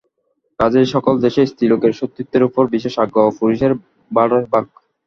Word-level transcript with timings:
কাজেই 0.59 0.87
সকল 0.95 1.15
দেশে 1.25 1.41
স্ত্রীলোকের 1.45 1.93
সতীত্বের 1.99 2.43
উপর 2.49 2.63
বিশেষ 2.75 2.93
আগ্রহ, 3.03 3.25
পুরুষের 3.37 3.71
বাড়ার 4.11 4.43
ভাগ। 4.53 4.65